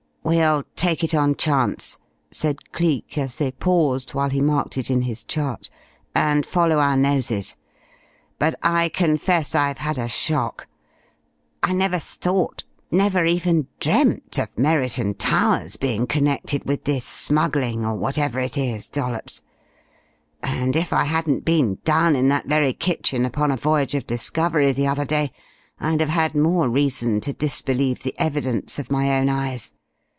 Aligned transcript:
"We'll 0.23 0.63
take 0.75 1.03
it 1.03 1.15
on 1.15 1.35
chance," 1.35 1.97
said 2.29 2.71
Cleek 2.71 3.17
as 3.17 3.35
they 3.37 3.51
paused, 3.51 4.11
while 4.11 4.29
he 4.29 4.39
marked 4.39 4.77
it 4.77 4.89
in 4.89 5.01
his 5.01 5.23
chart, 5.23 5.67
"and 6.13 6.45
follow 6.45 6.77
our 6.77 6.95
noses. 6.95 7.57
But 8.37 8.53
I 8.61 8.89
confess 8.89 9.55
I've 9.55 9.79
had 9.79 9.97
a 9.97 10.07
shock. 10.07 10.67
I 11.63 11.73
never 11.73 11.97
thought 11.97 12.63
never 12.91 13.25
even 13.25 13.67
dreamt 13.79 14.37
of 14.37 14.57
Merriton 14.59 15.15
Towers 15.15 15.75
being 15.75 16.05
connected 16.05 16.65
with 16.65 16.83
this 16.83 17.03
smuggling 17.03 17.83
or, 17.83 17.95
whatever 17.97 18.39
it 18.39 18.57
is, 18.57 18.89
Dollops! 18.89 19.41
And 20.43 20.75
if 20.75 20.93
I 20.93 21.05
hadn't 21.05 21.43
been 21.45 21.79
down 21.83 22.15
in 22.15 22.27
that 22.27 22.45
very 22.45 22.73
kitchen 22.73 23.25
upon 23.25 23.49
a 23.49 23.57
voyage 23.57 23.95
of 23.95 24.05
discovery 24.05 24.71
the 24.71 24.87
other 24.87 25.03
day, 25.03 25.31
I'd 25.79 25.99
have 25.99 26.09
had 26.09 26.35
more 26.35 26.69
reason 26.69 27.21
to 27.21 27.33
disbelieve 27.33 28.03
the 28.03 28.15
evidence 28.19 28.77
of 28.77 28.91
my 28.91 29.17
own 29.19 29.27
eyes. 29.27 29.73